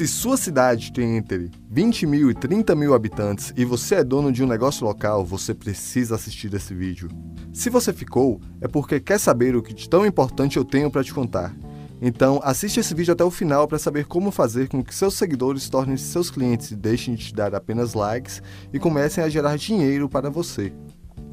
Se 0.00 0.08
sua 0.08 0.36
cidade 0.36 0.92
tem 0.92 1.16
entre 1.16 1.50
20 1.70 2.06
mil 2.06 2.30
e 2.30 2.34
30 2.34 2.74
mil 2.74 2.94
habitantes 2.94 3.52
e 3.56 3.64
você 3.64 3.96
é 3.96 4.04
dono 4.04 4.32
de 4.32 4.42
um 4.42 4.46
negócio 4.46 4.86
local, 4.86 5.24
você 5.24 5.52
precisa 5.52 6.14
assistir 6.14 6.54
esse 6.54 6.74
vídeo. 6.74 7.10
Se 7.52 7.68
você 7.68 7.92
ficou, 7.92 8.40
é 8.60 8.68
porque 8.68 8.98
quer 8.98 9.18
saber 9.18 9.56
o 9.56 9.62
que 9.62 9.74
de 9.74 9.88
tão 9.88 10.06
importante 10.06 10.56
eu 10.56 10.64
tenho 10.64 10.90
para 10.90 11.04
te 11.04 11.12
contar. 11.12 11.54
Então, 12.00 12.40
assiste 12.42 12.80
esse 12.80 12.94
vídeo 12.94 13.12
até 13.12 13.24
o 13.24 13.30
final 13.30 13.68
para 13.68 13.78
saber 13.78 14.06
como 14.06 14.30
fazer 14.30 14.68
com 14.68 14.82
que 14.82 14.94
seus 14.94 15.14
seguidores 15.14 15.68
tornem 15.68 15.96
-se 15.96 16.04
seus 16.04 16.30
clientes 16.30 16.70
e 16.70 16.76
deixem 16.76 17.14
de 17.14 17.26
te 17.26 17.34
dar 17.34 17.54
apenas 17.54 17.92
likes 17.92 18.42
e 18.72 18.78
comecem 18.78 19.22
a 19.22 19.28
gerar 19.28 19.56
dinheiro 19.56 20.08
para 20.08 20.30
você. 20.30 20.72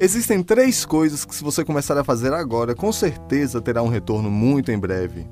Existem 0.00 0.44
três 0.44 0.84
coisas 0.84 1.24
que, 1.24 1.34
se 1.34 1.42
você 1.42 1.64
começar 1.64 1.98
a 1.98 2.04
fazer 2.04 2.32
agora, 2.32 2.72
com 2.72 2.92
certeza 2.92 3.60
terá 3.60 3.82
um 3.82 3.88
retorno 3.88 4.30
muito 4.30 4.70
em 4.70 4.78
breve. 4.78 5.26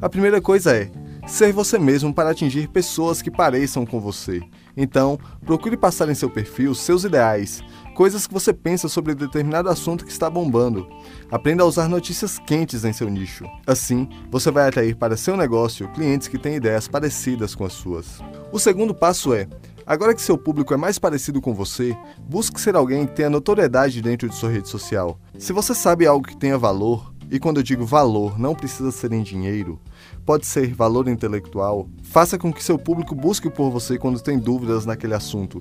A 0.00 0.08
primeira 0.08 0.40
coisa 0.40 0.76
é 0.76 0.88
ser 1.26 1.52
você 1.52 1.76
mesmo 1.76 2.14
para 2.14 2.30
atingir 2.30 2.68
pessoas 2.68 3.20
que 3.20 3.32
pareçam 3.32 3.84
com 3.84 4.00
você. 4.00 4.40
Então, 4.76 5.18
procure 5.44 5.76
passar 5.76 6.08
em 6.08 6.14
seu 6.14 6.30
perfil 6.30 6.72
seus 6.72 7.02
ideais, 7.02 7.64
coisas 7.96 8.28
que 8.28 8.32
você 8.32 8.52
pensa 8.52 8.88
sobre 8.88 9.12
determinado 9.12 9.68
assunto 9.68 10.04
que 10.04 10.12
está 10.12 10.30
bombando. 10.30 10.88
Aprenda 11.28 11.64
a 11.64 11.66
usar 11.66 11.88
notícias 11.88 12.38
quentes 12.38 12.84
em 12.84 12.92
seu 12.92 13.10
nicho. 13.10 13.44
Assim, 13.66 14.08
você 14.30 14.52
vai 14.52 14.68
atrair 14.68 14.94
para 14.94 15.16
seu 15.16 15.36
negócio 15.36 15.88
clientes 15.88 16.28
que 16.28 16.38
têm 16.38 16.54
ideias 16.54 16.86
parecidas 16.86 17.56
com 17.56 17.64
as 17.64 17.72
suas. 17.72 18.20
O 18.52 18.58
segundo 18.60 18.94
passo 18.94 19.34
é 19.34 19.48
Agora 19.90 20.14
que 20.14 20.22
seu 20.22 20.38
público 20.38 20.72
é 20.72 20.76
mais 20.76 21.00
parecido 21.00 21.40
com 21.40 21.52
você, 21.52 21.96
busque 22.20 22.60
ser 22.60 22.76
alguém 22.76 23.08
que 23.08 23.16
tenha 23.16 23.28
notoriedade 23.28 24.00
dentro 24.00 24.28
de 24.28 24.36
sua 24.36 24.48
rede 24.48 24.68
social. 24.68 25.18
Se 25.36 25.52
você 25.52 25.74
sabe 25.74 26.06
algo 26.06 26.24
que 26.24 26.36
tenha 26.36 26.56
valor, 26.56 27.12
e 27.28 27.40
quando 27.40 27.56
eu 27.56 27.62
digo 27.64 27.84
valor, 27.84 28.38
não 28.38 28.54
precisa 28.54 28.92
ser 28.92 29.12
em 29.12 29.24
dinheiro, 29.24 29.80
pode 30.24 30.46
ser 30.46 30.72
valor 30.72 31.08
intelectual, 31.08 31.88
faça 32.04 32.38
com 32.38 32.52
que 32.52 32.62
seu 32.62 32.78
público 32.78 33.16
busque 33.16 33.50
por 33.50 33.68
você 33.68 33.98
quando 33.98 34.22
tem 34.22 34.38
dúvidas 34.38 34.86
naquele 34.86 35.14
assunto. 35.14 35.60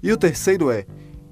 E 0.00 0.12
o 0.12 0.16
terceiro 0.16 0.70
é 0.70 0.86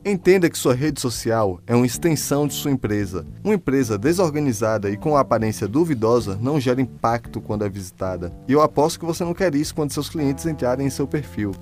Entenda 0.05 0.51
que 0.51 0.59
sua 0.59 0.75
rede 0.75 1.01
social 1.01 1.61
é 1.65 1.77
uma 1.77 1.87
extensão 1.87 2.49
de 2.49 2.55
sua 2.55 2.73
empresa. 2.73 3.25
Uma 3.45 3.55
empresa 3.55 3.97
desorganizada 3.97 4.91
e 4.91 4.97
com 4.97 5.17
aparência 5.17 5.69
duvidosa 5.69 6.37
não 6.43 6.59
gera 6.59 6.81
impacto 6.81 7.41
quando 7.41 7.65
é 7.65 7.69
visitada. 7.69 8.33
E 8.49 8.53
eu 8.53 8.61
aposto 8.61 8.99
que 8.99 9.06
você 9.06 9.23
não 9.23 9.33
quer 9.33 9.55
isso 9.55 9.73
quando 9.73 9.93
seus 9.93 10.11
clientes 10.11 10.45
entrarem 10.45 10.89
em 10.89 10.91
seu 10.91 11.06
perfil. 11.06 11.53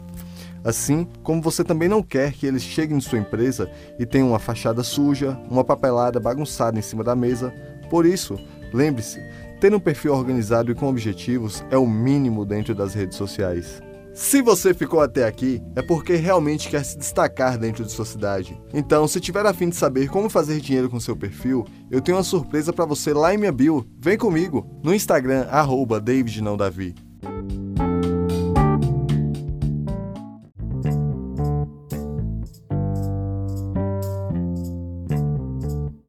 Assim 0.65 1.07
como 1.23 1.41
você 1.41 1.65
também 1.65 1.89
não 1.89 2.03
quer 2.03 2.33
que 2.33 2.47
eles 2.47 2.63
cheguem 2.63 2.99
em 2.99 3.01
sua 3.01 3.19
empresa 3.19 3.71
e 3.99 4.05
tenham 4.05 4.29
uma 4.29 4.39
fachada 4.39 4.83
suja, 4.83 5.39
uma 5.51 5.65
papelada 5.65 6.21
bagunçada 6.21 6.79
em 6.79 6.83
cima 6.83 7.03
da 7.03 7.17
mesa. 7.17 7.53
Por 7.89 8.05
isso, 8.05 8.37
lembre-se, 8.73 9.21
ter 9.61 9.75
um 9.75 9.81
perfil 9.81 10.15
organizado 10.15 10.71
e 10.71 10.75
com 10.75 10.89
objetivos 10.89 11.65
é 11.71 11.77
o 11.77 11.87
mínimo 11.87 12.45
dentro 12.45 12.75
das 12.75 12.95
redes 12.95 13.17
sociais. 13.17 13.81
Se 14.13 14.43
você 14.43 14.75
ficou 14.75 15.01
até 15.01 15.25
aqui, 15.25 15.63
é 15.77 15.83
porque 15.83 16.17
realmente 16.17 16.69
quer 16.69 16.85
se 16.85 16.99
destacar 16.99 17.57
dentro 17.57 17.85
de 17.85 17.93
sua 17.93 18.05
cidade. 18.05 18.61
Então, 18.75 19.07
se 19.07 19.21
tiver 19.21 19.47
a 19.47 19.55
fim 19.55 19.69
de 19.69 19.77
saber 19.77 20.09
como 20.09 20.29
fazer 20.29 20.61
dinheiro 20.61 20.91
com 20.91 20.99
seu 20.99 21.17
perfil, 21.17 21.65
eu 21.91 22.01
tenho 22.01 22.19
uma 22.19 22.25
surpresa 22.25 22.73
para 22.73 22.85
você 22.85 23.15
lá 23.15 23.33
em 23.33 23.39
minha 23.39 23.53
bio. 23.53 23.87
Vem 23.99 24.19
comigo 24.19 24.67
no 24.83 24.95
Instagram 24.95 25.47
@davidnãodavi. 26.03 27.10